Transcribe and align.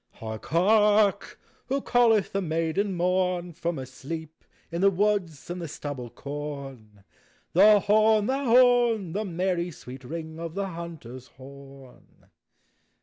Hark, 0.13 0.47
hark!— 0.47 1.39
TT7io 1.69 1.83
callcth 1.83 2.31
the 2.31 2.41
maiden 2.41 2.95
Morn 2.95 3.53
From 3.53 3.77
her 3.77 3.85
sleep 3.85 4.43
in 4.71 4.81
the 4.81 4.89
woods 4.89 5.47
and 5.51 5.61
the 5.61 5.67
stubble 5.67 6.09
corn? 6.09 7.03
The 7.53 7.81
horn,— 7.81 8.25
the 8.25 8.43
horn! 8.45 9.11
The 9.13 9.25
merry, 9.25 9.69
sweet 9.69 10.03
ring 10.03 10.39
of 10.39 10.55
the 10.55 10.69
hunter's 10.69 11.27
horn. 11.27 12.31